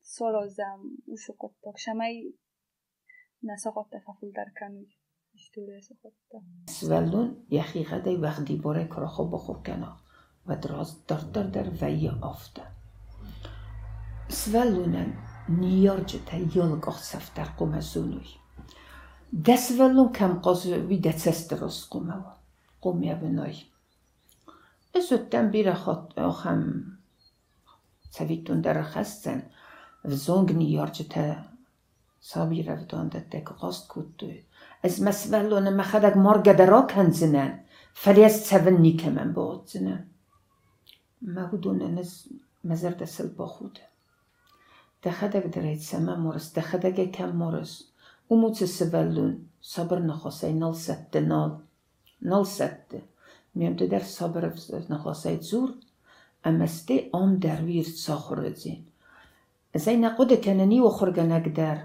سالو 0.00 0.48
زم 0.48 0.80
او 1.06 1.16
شو 1.16 1.32
کت 1.38 1.50
بخشم 1.66 2.00
ای 2.00 2.34
نا 3.42 3.56
ساقات 3.56 3.86
دفا 3.92 4.12
خود 4.12 4.34
در 4.34 4.46
کمی 4.60 4.86
ایشتو 5.32 5.66
را 5.66 5.80
شو 5.80 5.94
خود 6.02 6.12
دا 6.30 6.40
سوالون 6.68 7.46
یخی 7.50 7.84
غده 7.84 8.16
وقت 8.16 8.52
باره 8.52 8.84
کرا 8.84 9.06
خوب 9.06 9.34
بخور 9.34 9.62
کنا 9.62 9.96
و 10.46 10.56
دراز 10.56 11.06
دردر 11.06 11.42
در 11.42 11.70
وی 11.70 12.08
آفتا 12.22 12.62
سوالونن 14.28 15.29
niorgita 15.50 16.36
iolgos 16.36 17.14
aftar 17.14 17.54
qume 17.58 17.82
sunui. 17.82 18.36
Desvelum 19.30 20.12
kem 20.12 20.40
qoz 20.44 20.64
vide 20.88 21.12
cesteros 21.12 21.84
qume 21.90 22.16
qumya 22.82 23.16
vinoy. 23.20 23.54
Ez 24.94 25.12
ötten 25.12 25.52
bir 25.52 25.68
axot 25.74 26.18
oxam 26.18 26.62
savitun 28.10 28.62
der 28.62 28.82
xasten 28.92 29.42
vzong 30.04 30.50
niorgita 30.58 31.24
sabira 32.20 32.74
vdondet 32.80 33.30
dek 33.32 33.52
qost 33.60 33.88
kuttu. 33.88 34.30
Ez 34.82 34.98
mesvelun 35.00 35.74
mahadak 35.76 36.16
morga 36.16 36.54
derok 36.58 36.96
hanzinen. 36.96 37.52
Felies 37.94 38.46
seven 38.48 38.82
nikemen 38.82 39.34
botzinen. 39.34 40.06
Mahudun 41.20 41.80
enes 41.80 42.28
mezer 42.62 42.98
desel 42.98 43.28
bohude. 43.36 43.89
دخدك 45.05 45.45
دريت 45.45 45.81
سما 45.81 46.15
مرس 46.15 46.53
دخدك 46.53 47.11
كم 47.11 47.35
مرس 47.35 47.91
وموت 48.29 48.63
سولون 48.63 49.47
صبر 49.61 49.99
نخوصي 49.99 50.53
نال 50.53 50.75
ست 50.75 51.17
نال 51.17 51.57
نال 52.21 52.47
ست 52.47 53.01
ميم 53.55 53.75
در 53.75 53.99
صبر 53.99 54.53
نخوصي 54.89 55.41
زور 55.41 55.69
اما 56.45 56.63
استي 56.63 57.09
ام 57.15 57.39
دروير 57.39 57.83
ساخر 57.83 58.49
زين 58.49 58.85
زي 59.75 59.97
نقود 59.97 60.33
كانني 60.33 60.81
وخرجنك 60.81 61.47
در 61.47 61.77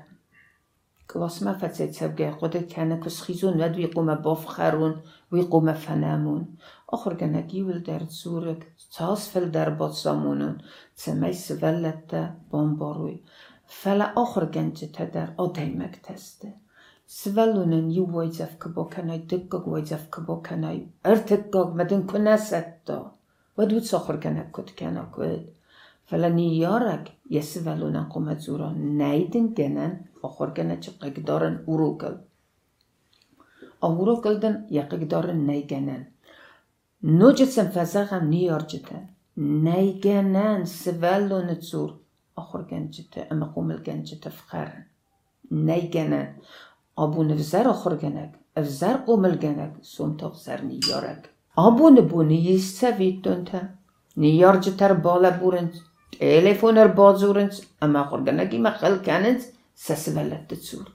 كلاس 1.07 1.43
ما 1.43 1.53
فتسيت 1.53 1.95
سبقى 1.95 2.31
قد 2.31 2.57
كان 2.57 3.00
كسخيزون 3.00 3.62
ود 3.62 3.77
ويقوم 3.77 4.15
بافخرون 4.15 5.00
ويقوم 5.33 5.73
فنامون 5.73 6.55
آخر 6.95 7.15
جنگی 7.15 7.62
ول 7.62 7.81
در 7.83 8.03
زورك 8.05 8.67
تاس 8.97 9.29
فل 9.29 9.49
در 9.50 9.71
باتسامونون 9.71 10.59
تسمي 10.97 11.33
سفلت 11.33 12.35
بامباروي 12.50 13.23
فلا 13.67 14.12
آخر 14.17 14.45
جنجة 14.45 15.05
در 15.15 15.29
آديمك 15.39 15.97
تسته 15.97 16.53
سفلونن 17.07 17.91
يو 17.91 18.05
ويزف 18.17 18.55
كبوكناي 18.62 19.19
دقق 19.19 19.69
ويزف 19.69 20.05
كبوكناي 20.15 20.87
ارتقق 21.07 21.69
مدن 21.79 22.03
كنستا 22.07 23.12
ودود 23.59 23.83
ساخر 23.83 24.17
جنگ 24.17 24.50
كت 24.55 24.71
كنا 24.79 25.05
كد 25.15 25.47
فلا 26.05 26.29
نيارك 26.29 27.12
يسفلونن 27.31 28.05
قومت 28.12 28.41
زورا 28.41 28.69
نيدن 28.73 29.55
جنن 29.55 30.00
آخر 30.25 30.49
جنگ 30.57 30.85
ققدارن 31.03 31.65
اوروكل 31.69 32.17
أوروكلدن 33.85 34.67
يققدارن 34.71 35.47
نيجنن 35.47 36.05
Nojitsan 37.06 37.72
fasaham 37.72 38.32
niyorjita. 38.32 38.96
Nayganan 39.38 40.66
sivalloni 40.66 41.60
tsur. 41.60 41.90
Oxirganjita, 42.42 43.28
ima 43.32 43.48
qo'milganjita 43.56 44.30
fqar. 44.40 44.70
Nayganan. 45.52 46.28
Obuni 46.98 47.38
vizar 47.42 47.66
oxirganak. 47.74 48.32
Vizar 48.58 48.96
qo'milganak. 49.08 49.74
So'mta 49.84 50.32
vizar 50.34 50.60
niyorak. 50.72 51.30
Obuni 51.58 52.02
buni 52.12 52.38
yissa 52.48 52.90
vittonta. 53.00 53.62
Niyorjitar 54.18 55.04
bola 55.04 55.32
burinch. 55.42 55.78
Telefoner 56.20 56.90
bozurinch. 56.98 57.58
Ima 57.86 58.00
oxirganak 58.06 58.54
ima 58.54 58.72
qilkaninch. 58.82 59.46
Sasivallatda 59.76 60.56
tsur. 60.56 60.86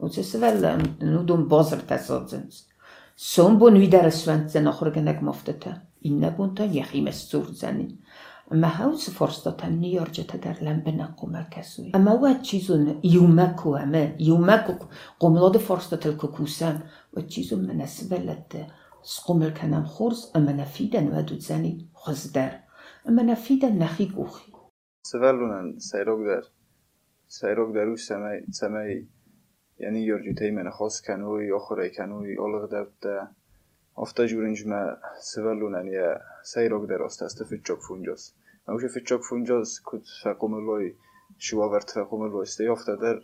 O'cha 0.00 0.22
sivallan 0.22 0.80
نودون 1.02 1.48
بازر 1.48 1.80
tasodzinch. 1.88 2.67
سنبون 3.20 3.76
ویدار 3.76 4.10
سوانتزن 4.10 4.66
اخورگنگ 4.66 5.24
مفتتا 5.24 5.72
اینا 6.00 6.30
بونتا 6.30 6.64
یخی 6.64 7.00
مستور 7.00 7.46
زنی 7.46 7.98
ما 8.50 8.68
هاوس 8.68 9.10
فرصة 9.10 9.68
نيورجة 9.68 10.22
تدرلم 10.22 10.80
بنا 10.80 11.14
قوما 11.16 11.42
كسوي 11.42 11.92
أما 11.94 12.12
واد 12.12 12.42
تشيزون 12.42 13.00
يوماكو 13.04 13.76
أما 13.76 14.16
يوماكو 14.20 14.86
قوم 15.20 15.38
لود 15.38 15.56
فرصة 15.56 16.00
الكوكوسان 16.06 16.80
وتشيزون 17.12 17.66
من 17.66 17.80
أسبلت 17.80 18.66
سقوم 19.02 19.42
الكنام 19.42 19.84
خورس 19.84 20.32
أما 20.36 20.52
نفيدا 20.52 21.08
وادو 21.14 21.34
تزاني 21.34 21.86
خزدار 21.94 22.60
أما 23.08 23.22
نفيدا 23.22 23.70
نخي 23.70 24.06
كوخي 24.06 24.52
سفالونا 25.02 25.74
سيروك 25.78 26.42
يعني 29.78 30.06
يرجوتي 30.06 30.50
من 30.50 30.70
خاص 30.70 31.02
كانوي 31.02 31.56
أخرى 31.56 31.88
كانوي 31.88 32.32
ألغ 32.32 32.64
دبتا 32.66 33.32
ofta 33.98 34.20
جورنج 34.20 34.66
ما 34.66 35.00
سفلونن 35.20 35.88
يا 35.88 36.20
سيروك 36.42 36.88
در 36.88 37.06
أستاست 37.06 37.42
في 37.42 37.54
الجوك 37.54 37.80
فونجوس 37.80 38.34
ما 38.68 38.74
وش 38.74 38.84
في 38.84 38.96
الجوك 38.96 39.22
فونجوس 39.22 39.80
كنت 39.80 40.06
فقوم 40.24 40.54
اللوي 40.54 40.96
شو 41.38 41.60
ورت 41.60 41.90
فقوم 41.90 42.26
اللوي 42.26 42.42
استي 42.42 42.74
ofta 42.74 42.90
در 42.90 43.20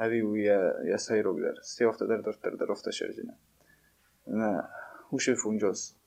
ويا 0.00 0.74
يا 0.84 0.96
سيروك 0.96 1.38
در 1.38 1.58
استي 1.60 1.92
ofta 1.92 2.02
در 2.02 2.20
در 2.20 2.34
در 2.42 2.54
در 2.54 2.90
شرجنا 2.90 3.34
ما 4.26 4.68
وش 5.12 5.30
فونجوس 5.30 5.99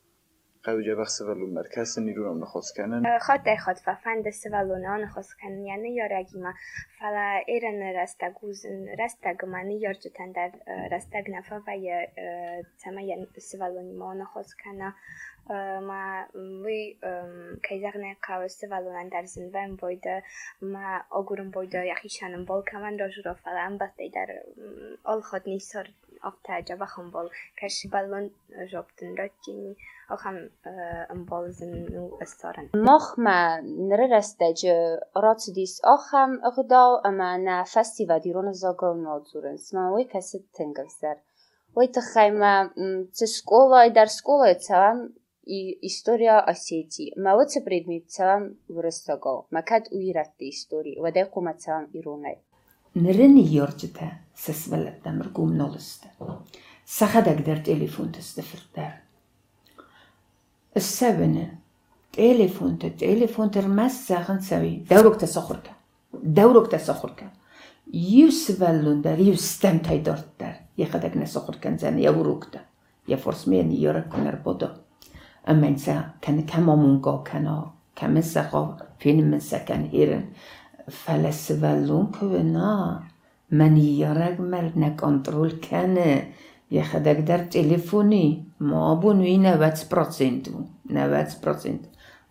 قد 0.66 0.80
جا 0.80 1.04
سفلون 1.04 1.54
مركز 1.54 2.00
نيرونم 2.00 2.44
نخاص 2.44 2.74
كانن 2.74 3.20
خاد 3.20 3.44
در 3.44 3.56
خاد 3.56 3.76
ففند 3.76 4.30
سوالونا 4.30 4.98
نخواست 4.98 5.34
کنن. 5.42 5.66
یعنی 5.66 5.94
یارگیما 5.94 6.54
فلا 7.00 7.42
ایرن 7.48 7.82
رستگوزن 7.82 8.88
رستگمانی 9.00 9.80
یارجتن 9.80 10.32
در 10.32 10.52
رستگ 10.92 11.32
نفا 11.32 11.62
و 11.68 11.78
یا 11.78 12.08
تما 12.80 13.02
سوالونی 13.38 13.94
ما 13.94 14.14
نخواست 14.14 14.56
کنن. 14.64 14.94
ما 15.82 16.26
وی 16.66 17.00
کیزغنه 17.70 18.16
قاو 18.28 18.48
سوالونن 18.48 19.08
در 19.08 19.26
زنوان 19.26 19.76
بویده 19.76 20.24
ما 20.62 21.02
آگورم 21.10 21.52
بویده 21.52 21.88
یخی 21.88 22.10
شانم 22.10 22.46
بول 22.46 22.64
کمن 22.72 23.00
را 23.00 23.10
oftaja 26.30 26.76
bahambol 26.84 27.28
kashballon 27.60 28.26
jobtin 28.72 29.10
rotini 29.20 29.74
okham 30.16 30.38
ambolzin 31.16 31.74
eh, 31.80 31.90
nu 31.94 32.04
astoran 32.26 32.66
mokhma 32.90 33.38
nrerastaja 33.90 34.78
rotsdis 35.26 35.74
okham 35.96 36.32
ogdo 36.50 36.86
amana 37.12 37.58
festivali 37.76 38.34
rona 38.36 38.54
zagalnodzurens 38.64 39.66
mawi 39.76 40.04
kaset 40.14 40.44
tengavsar 40.58 41.18
mm, 41.18 41.34
ой 41.76 41.88
тхайма 41.88 42.70
це 43.12 43.28
школа 43.28 43.86
і 43.86 43.90
дар 43.90 44.10
школа 44.10 44.54
цавам 44.54 45.14
и 45.46 45.78
история 45.82 46.40
осети 46.40 47.14
мавоце 47.18 47.62
предмет 47.62 48.12
цавам 48.12 48.44
вырастаго 48.70 49.48
макат 49.52 49.90
уират 49.92 50.32
истории 50.40 51.00
вадай 51.00 51.26
кумацавам 51.26 51.90
иронай 51.94 52.38
نرني 52.97 53.55
يورجتا 53.55 54.13
سسبلت 54.35 55.09
مرقوم 55.09 55.53
نولست 55.53 56.05
سخدك 56.85 57.47
در 57.47 57.57
تليفون 57.57 58.13
تستفردر 58.13 58.93
السبنة 60.77 61.59
تليفون 62.13 62.79
تليفون 62.79 63.51
ترمس 63.51 64.09
ساخن 64.09 64.41
سوي 64.41 64.77
دورك 64.77 65.21
تسخرك 65.21 65.71
دورك 66.15 66.73
تسخرك 66.73 67.33
يسفلون 67.95 69.03
در 69.03 69.19
يستمتعي 69.19 69.99
دارت 69.99 70.29
در 70.41 70.55
يخدك 70.79 71.17
نسخرك 71.17 71.77
زن 71.79 71.99
يوروك 71.99 72.45
در 72.53 72.61
يا 73.09 73.17
فرس 73.17 73.49
مين 73.49 73.73
يورك 73.73 74.09
كنر 74.09 74.35
بودا 74.35 74.81
اما 75.49 75.69
انسا 75.69 76.11
كان 76.23 76.47
كما 76.47 76.75
مونغا 76.75 77.23
كان 77.23 77.73
كما 80.90 81.32
سخا 81.32 81.32
فين 81.32 81.32
من 81.32 81.32
سكن 81.32 81.62
هيرن 81.62 82.10
فلسفلون 82.10 82.12
كونا 82.20 83.04
من 83.52 83.78
يرق 83.78 84.40
مرنا 84.40 84.90
كنترول 84.90 85.52
كان 85.52 86.24
يخدك 86.72 87.18
در 87.18 87.40
تليفوني 87.40 88.44
ما 88.60 88.94
بونوي 88.94 89.38
نوت 89.38 89.88
بروسنت 89.92 90.50
نوت 90.90 91.38
بروسنت 91.44 91.86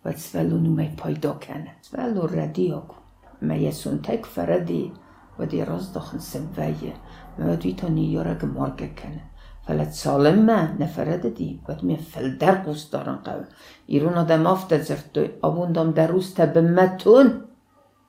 وتسفلون 0.05 0.75
ما 0.75 0.83
يبايدا 0.83 1.33
كان 1.33 1.67
سفلو 1.81 2.25
رديوك 2.25 2.95
ما 3.41 3.55
يسون 3.55 4.01
تك 4.01 4.25
فردي 4.25 4.91
ودي 5.39 5.63
رزدخن 5.63 6.19
سبايا 6.19 6.93
ما 7.39 7.51
ودي 7.51 7.73
تاني 7.73 8.13
يرق 8.13 8.43
مارك 8.45 8.93
كان 8.95 9.19
فلا 9.67 9.89
سالم 9.89 10.45
ما. 10.45 10.75
نفرد 10.79 11.33
دي 11.33 11.59
ود 11.69 11.83
می 11.83 11.97
فل 11.97 12.37
در 12.37 12.55
قوس 12.55 12.89
دارن 12.91 13.15
قو 13.15 13.43
ایرون 13.87 14.13
آدم 14.13 14.47
آفت 14.47 14.81
زرتو 14.81 15.27
آبوندم 15.41 15.91
در 15.91 16.07
روز 16.07 16.33
تبمتون 16.33 17.41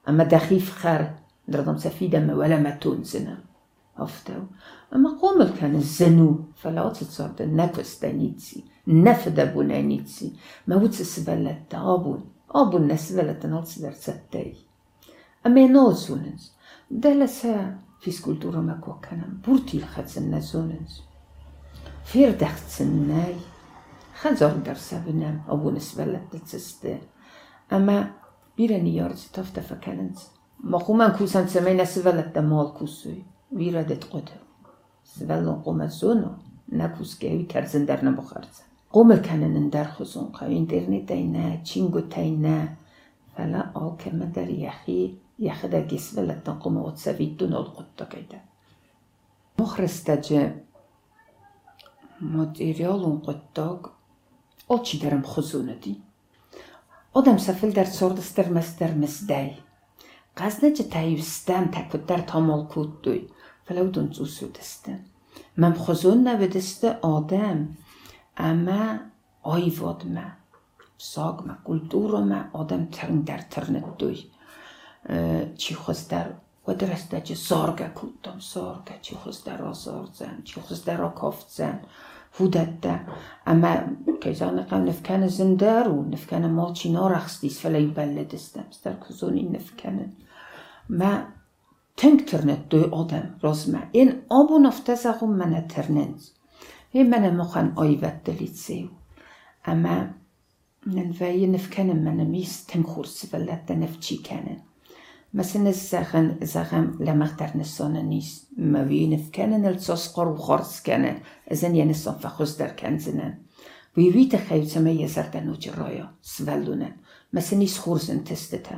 أما 0.09 0.25
دخيف 0.25 0.79
خار 0.79 1.15
درضم 1.49 1.77
سفيدة 1.77 2.35
ولا 2.35 2.59
ما 2.61 2.71
تونزنا 2.71 3.39
أفتو 3.99 4.43
أما 4.95 5.19
قومل 5.19 5.49
كان 5.49 5.75
الزنو 5.75 6.45
فلا 6.57 6.89
تصد 6.89 7.43
النفس 7.43 8.01
دانيتسي 8.03 8.65
نفد 8.89 9.55
بونانيتسي 9.55 10.33
ما 10.67 10.77
وتس 10.77 11.03
سبلت 11.03 11.75
أبون 11.75 12.25
أبون 12.51 12.89
نسبلت 12.89 13.47
نالس 13.47 13.79
در 13.79 13.93
ستاي 13.93 14.55
أما 15.47 15.67
نوزونز 15.67 16.53
دلس 16.91 17.47
فيسكولتورا 18.01 18.61
ما 18.61 18.75
كو 18.75 18.95
كان 19.01 19.39
بورتي 19.47 19.81
خاتسنا 19.81 20.41
زونز 20.41 21.03
فير 22.05 22.31
دخت 22.31 22.69
سناي 22.69 23.37
خزر 24.15 24.57
در 24.57 24.75
سبنا 24.75 25.41
أبون 25.49 25.79
سبلت 25.79 26.23
تتسستي 26.33 26.99
أما 27.73 28.11
Bireni 28.58 28.96
yarıcı 28.96 29.32
tafta 29.32 29.62
fakalent. 29.62 30.20
Makuman 30.64 31.18
kusan 31.18 31.48
semena 31.48 31.86
sivelet 31.86 32.36
de 32.36 32.42
mal 32.42 32.74
kusuy. 32.74 33.20
Vira 33.52 33.90
det 33.90 34.10
qote. 34.12 34.34
Sivelon 35.04 35.64
qomet 35.64 35.94
zono. 35.94 36.40
Nakus 36.72 37.20
gevi 37.20 37.48
kerzen 37.48 37.88
der 37.88 38.06
nabakharzen. 38.06 38.70
قوم 38.92 39.16
كانن 39.16 39.70
در 39.70 39.84
خصون 39.84 40.24
قو 40.24 40.46
اینترنت 40.46 41.12
اینا 41.12 41.64
چینگو 41.64 42.00
تاینا 42.00 42.68
فلا 43.36 43.62
آو 43.76 43.98
كما 43.98 44.26
در 44.26 44.50
يخي 44.50 45.14
يخدا 45.40 45.80
جسم 45.80 46.22
لتن 46.26 46.54
قوم 46.54 46.78
وتسافيتون 46.78 47.54
القطة 47.54 48.06
كيدا 48.06 48.42
مخرستج 49.60 50.50
ماتريال 52.22 53.22
قطاق 53.22 53.92
او 54.68 54.78
چی 54.78 55.00
درم 55.00 55.22
خزونه 55.22 55.76
odam 57.15 57.39
safil 57.39 57.73
дар 57.73 57.87
сордастер 57.87 58.51
мастер 58.51 58.95
мисдай 58.95 59.63
газнача 60.37 60.85
тайвстан 60.85 61.71
такуддар 61.71 62.23
томол 62.23 62.67
куддуй 62.67 63.31
фалаудун 63.67 64.13
цусудасте 64.13 64.99
мам 65.57 65.75
хозун 65.75 66.25
наведасте 66.25 66.99
одам 67.03 67.77
ама 68.37 69.13
ойводма 69.45 70.37
согма 70.99 71.59
культурама 71.65 72.51
одам 72.53 72.89
тирн 72.89 73.23
дар 73.23 73.43
тирниддуй 73.43 74.31
чихоздар 75.57 76.35
wadrastaci 76.67 77.37
sorga 77.37 77.89
kuttom 77.95 78.41
sorga 78.41 78.95
ci 79.03 79.15
hozda 79.15 79.57
rozorzen 79.57 80.43
ci 80.45 80.61
hozda 80.61 80.97
rokowcen 80.97 81.79
سارگه 82.39 82.55
کودم 82.55 82.79
سارگه 82.79 82.81
چی 82.81 82.81
خوز 82.81 82.81
در 82.81 82.81
آزار 82.81 82.81
زن 82.81 82.81
چی 82.81 82.81
خوز 82.81 82.81
در 82.81 82.81
کافت 82.81 82.81
زن 82.81 82.81
هودت 82.81 82.81
ده 82.81 83.01
اما 83.47 83.77
کیزان 84.21 84.63
قم 84.63 84.85
نفکن 84.85 85.27
زنده 85.27 85.83
رو 85.83 86.05
نفکن 86.09 86.45
ما 86.45 86.73
چی 86.73 86.93
نارخستیس 86.93 87.61
فلی 87.61 87.87
بلدستم 87.87 88.65
ستر 88.71 88.95
کزونی 89.09 89.43
نفکنن 89.43 90.13
ما 90.91 91.19
تنگ 91.97 92.25
ترنت 92.25 92.69
دوی 92.69 92.85
آدم 92.85 93.37
راز 93.43 93.71
ما 93.71 93.79
این 93.93 94.15
آبو 94.29 94.59
نفته 94.59 94.95
زغم 94.95 95.43
مثلا 105.35 105.73
زغن 105.73 106.39
زغم 106.43 106.97
لما 107.01 107.25
اختر 107.25 107.57
نسانه 107.57 108.03
نیست 108.03 108.49
موی 108.59 109.07
نفکنن 109.07 109.65
التصقر 109.65 110.29
و 110.29 110.37
خارس 110.37 110.83
کنن 110.83 111.17
ازن 111.49 111.75
یه 111.75 111.85
نسان 111.85 112.15
فخوز 112.15 112.57
در 112.57 112.69
کنزنن 112.69 113.39
وی 113.97 114.11
وی 114.11 114.29
تخیل 114.29 114.65
سمه 114.65 114.95
یه 114.95 115.07
زردن 115.07 115.49
و 115.49 115.55
جرایا 115.55 116.11
سولونن 116.21 116.93
مثلا 117.33 117.59
نیست 117.59 117.79
خورزن 117.79 118.19
تستتا 118.19 118.75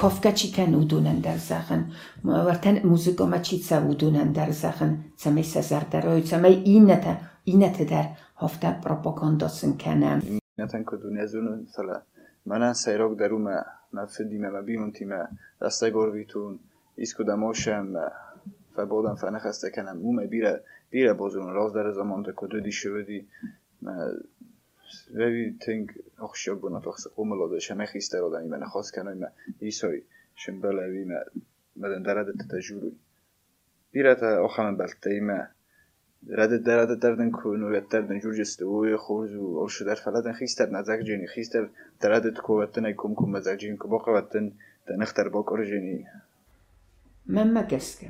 کافکا 0.00 0.30
چی 0.30 0.52
کن 0.52 0.74
ودونن 0.74 1.18
در 1.18 1.36
زغن 1.36 1.92
ورتن 2.24 2.86
موزیکا 2.86 3.26
ما 3.26 3.38
چی 3.38 3.58
تسا 3.60 3.88
ودونن 3.88 4.32
در 4.32 4.50
زغن 4.50 5.04
سمه 5.16 5.42
سزردرای 5.42 6.26
سمه 6.26 6.48
اینتا 6.48 7.16
اینتا 7.44 7.84
در 7.84 8.08
هفته 8.36 8.72
پروپاگانداسن 8.72 9.72
کنم 9.72 10.22
نتن 10.58 10.84
که 10.90 10.96
دنیا 10.96 11.26
زون 11.26 11.66
مثلا 11.68 12.02
من 12.46 12.62
سیراک 13.94 14.00
درو 14.00 14.00
ما 14.00 14.00
ما 14.00 14.06
فدی 14.06 14.38
ما 14.38 14.62
بیمون 14.62 14.92
تیما 14.92 15.28
دسته 15.62 15.90
گرویتون 15.90 16.58
ایسکو 16.96 17.24
دماشم 17.24 18.10
فبودم 18.76 19.14
فنه 19.14 19.38
خسته 19.38 19.70
کنم. 19.70 19.98
اومه 19.98 20.26
بیره. 20.26 20.64
بیره 20.90 21.12
بازون. 21.12 21.54
راز 21.54 21.72
در 21.72 21.92
زمان 21.92 22.22
ده 22.22 22.32
کدو 22.36 22.60
دی 22.60 22.72
شودی. 22.72 23.28
ما 23.82 24.12
وی 25.14 25.58
تنگ 25.60 25.92
اخشیاک 26.18 26.60
بنا 26.60 26.80
تخص 26.80 27.06
قوم 27.06 27.34
لاده. 27.34 27.58
شمه 27.58 27.86
خیسته 27.86 28.20
را 28.20 28.30
کنم. 28.90 29.18
ما 29.18 31.16
مدن 31.76 32.02
بیره 33.92 34.14
تا 34.14 35.63
რადა 36.24 36.56
რადადარდენ 36.80 37.30
ქუნუეთდარდენ 37.36 38.18
ჯურჯესტე 38.24 38.64
უე 38.64 38.96
ხურზუ 39.04 39.44
ორშუდარ 39.62 39.98
ფალადენ 40.04 40.34
ხისტარნა 40.38 40.80
ზაგჯენი 40.88 41.26
ხისტარ 41.32 41.64
დრადე 42.00 42.30
თქუეთდენ 42.38 42.84
აი 42.88 42.94
კუმკუმა 43.02 43.40
ზაგჯენი 43.44 43.76
კბოყევათდენ 43.82 44.46
დანახტარ 44.88 45.28
ბოკორჟენი 45.34 45.94
მემაკესკე 47.36 48.08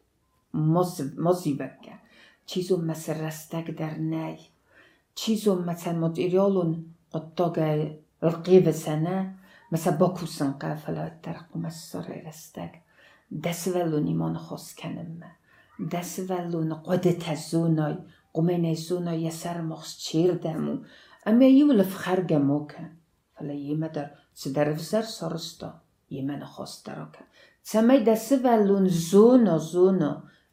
مازیوک 1.18 1.82
کن 1.82 1.98
چیزو 2.46 2.76
مثل 2.82 3.14
رستگ 3.14 3.76
در 3.76 3.94
نی 3.94 4.38
چیزو 5.14 5.62
مثل 5.62 5.94
مدیریالون 5.94 6.84
قطاق 7.12 7.58
القیو 8.22 8.72
سنه 8.72 9.34
مثل 9.72 9.90
باکوسن 9.90 10.52
قفلا 10.52 11.10
ترقم 11.22 11.64
السر 11.64 12.22
رستگ 12.26 12.74
دسولون 13.44 14.06
ایمان 14.06 14.36
خواست 14.36 14.76
کنم 14.76 15.22
دسولون 15.92 16.74
قد 16.74 17.10
تزونای 17.10 17.96
قمین 18.32 18.74
زونای 18.74 19.22
یسر 19.22 19.60
مخص 19.60 19.96
چیر 19.96 20.34
دمو 20.34 20.78
اما 21.26 21.44
یو 21.44 21.72
لفخرگ 21.72 22.32
موکن 22.32 22.90
فلا 23.34 23.52
یما 23.52 23.88
در 23.88 24.10
سدر 24.34 24.72
وزر 24.72 25.02
سرستا 25.02 25.80
Jemene 26.13 26.47
hosteraka. 26.55 27.25
Tsamay 27.63 28.03
da 28.05 28.15
sivalun 28.15 28.89
zona 28.89 29.57
zona. 29.59 30.11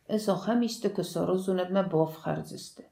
Eso 0.09 0.35
hamiste 0.45 0.93
que 0.95 1.05
soro 1.05 1.37
zunet 1.39 1.71
me 1.71 1.83
bof 1.93 2.17
kharziste. 2.23 2.85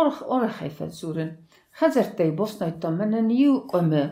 Orch 0.00 0.20
orch 0.36 0.60
hefet 0.60 0.92
zuren. 1.00 1.30
Khazertay 1.78 2.30
bosnayta 2.40 2.90
menen 2.90 3.30
yu 3.30 3.54
qome. 3.70 4.04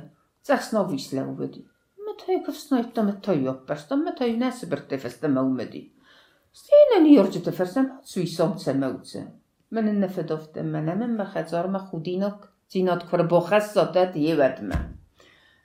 Zaxsna 0.46 0.82
visla 0.90 1.26
uvedi. 1.32 1.62
Me 2.04 2.16
tay 2.20 2.42
kafsnayta 2.46 3.04
me 3.06 3.14
tay 3.24 3.44
yoppasta 3.46 3.96
me 3.96 4.12
tay 4.18 4.36
nasibirte 4.36 4.98
festa 4.98 5.28
mawmedi. 5.28 5.84
Stina 6.52 6.98
ni 7.02 7.14
yorjete 7.16 7.52
fersem 7.58 7.86
suisom 8.04 8.58
tsamawtse. 8.58 9.22
من 9.72 9.88
النفدوفت 9.88 10.58
من 10.58 10.98
من 10.98 11.16
مخزار 11.16 11.66
ما 11.66 11.78
خودینک 11.78 12.34
زینات 12.70 13.02
کار 13.02 13.22
بخص 13.22 13.74
زادت 13.74 14.16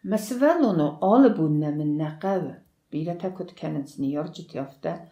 ودمه 0.08 0.16
مسولونو 0.16 1.16
آلبون 1.16 1.78
من 1.78 1.98
نقاوة 1.98 2.56
بيلا 2.92 3.14
تاكد 3.14 3.52
كانت 3.52 4.00
نيارجت 4.00 4.56
يافتا 4.56 5.06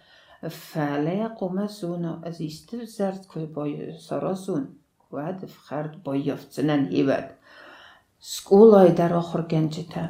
فعليا 0.49 1.27
قوما 1.27 1.67
زونا 1.67 2.21
از 2.23 2.41
استفزرد 2.41 3.25
كوي 3.25 3.45
باي 3.45 3.97
سارازون 3.99 4.67
واد 5.11 5.45
فخرد 5.45 6.03
باي 6.03 6.27
يافتنن 6.27 6.91
يبد 6.91 7.31
سكولاي 8.19 8.91
در 8.91 9.13
آخر 9.13 9.41
گنجتا 9.41 10.09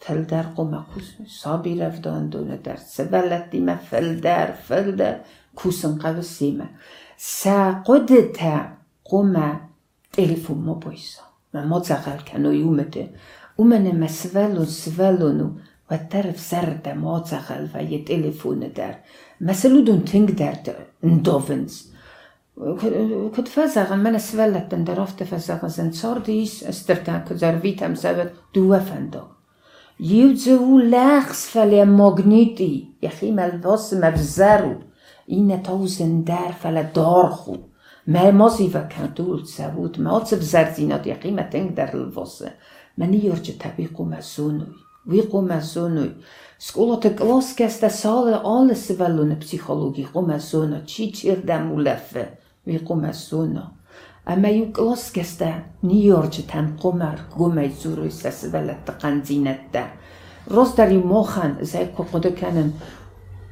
فل 0.00 0.24
در 0.24 0.42
قوما 0.42 0.86
کوس 0.94 1.14
سابی 1.42 1.80
رفتان 1.80 2.28
دونه 2.28 2.56
در 2.56 2.76
سبلت 2.76 3.50
دیمه 3.50 3.76
فل 3.76 4.20
در 4.20 4.52
فل 4.52 4.96
در 4.96 5.20
کوسن 5.56 5.98
قو 5.98 6.22
سیمه 6.22 6.68
سا 7.16 7.82
قدتا 7.86 8.68
قوما 9.04 9.60
تلفون 10.12 10.58
ما 10.58 10.74
بایسا 10.74 11.22
ما 11.54 11.64
ما 11.64 11.80
تغل 11.80 12.18
کنو 12.18 12.52
umenemme 13.62 14.08
svellun 14.08 14.66
svellunu 14.66 15.48
va 15.90 15.98
terv 16.12 16.36
serde 16.38 16.94
mozachel 16.94 17.68
va 17.72 17.80
je 17.90 18.04
telefone 18.04 18.68
der. 18.76 18.94
Ma 19.40 19.54
se 19.54 19.68
ludun 19.68 20.04
ting 20.04 20.36
der 20.38 20.56
ndovens. 21.02 21.90
كنت 23.36 23.48
فازغ 23.48 23.94
من 23.94 24.18
سفلت 24.18 24.74
ان 24.74 24.84
درفت 24.84 25.22
فازغ 25.22 25.66
زن 25.66 25.92
صارديش 25.92 26.64
استرتان 26.64 27.24
كزرفيت 27.24 27.82
هم 27.82 27.94
سبت 27.94 28.32
دو 28.54 28.78
فندق 28.78 29.28
يوزو 30.00 30.78
لاخس 30.78 31.46
فلي 31.46 31.84
مغنيتي 31.84 32.88
يخي 33.02 33.30
ملبس 33.30 33.94
مفزرو 33.94 34.74
إن 35.32 35.62
توزن 35.62 36.24
دار 36.24 36.52
فلا 36.60 36.82
دارخو 36.82 37.56
ما 38.06 38.30
مصيفة 38.30 38.82
كان 38.82 39.14
دول 39.16 39.46
سابوت 39.46 39.98
ما 39.98 40.16
أتصف 40.16 40.40
زرزينات 40.40 41.06
يخي 41.06 41.30
ما 41.30 41.42
تنقدر 41.42 41.94
الفصل 41.94 42.48
mani 42.97 43.25
jorče 43.25 43.57
tabi 43.57 43.87
kumasунui. 43.87 44.73
Vi 45.05 45.21
kumasунui. 45.31 46.11
Skolota 46.59 47.09
kloskesta 47.09 47.89
sale 47.89 48.39
alle 48.43 48.75
svellune 48.75 49.35
psykologi 49.39 50.07
kumasuna. 50.13 50.81
Chichir 50.85 51.45
damulefe. 51.47 52.27
Vi 52.65 52.79
kumasuna. 52.79 53.71
Ama 54.25 54.49
ju 54.49 54.71
kloskesta 54.73 55.53
ni 55.81 56.05
jorče 56.07 56.41
tam 56.41 56.77
kumar 56.81 57.19
gumay 57.37 57.71
zuru 57.81 58.11
sa 58.11 58.31
sveletta 58.31 58.93
kanzinetta. 59.01 59.83
Rostari 60.47 60.97
mohan 60.97 61.57
zay 61.61 61.87
kokoda 61.97 62.31
kanen 62.31 62.73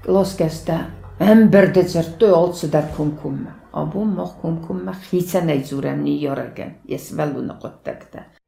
kloskesta 0.06 0.80
Emberde 1.19 1.84
zertö 1.84 2.36
olsa 2.36 2.67
dar 2.72 2.84
kumkumma. 2.98 3.52
Abu 3.74 4.06
moh 4.06 4.36
kumkumma 4.41 4.96
hitsa 5.12 5.41
nei 5.41 5.63
zurem 5.63 6.04
ni 6.04 6.22
jorgen. 6.22 6.76
Jes 6.89 7.12
veluna 7.17 7.54
qottakta. 7.62 8.24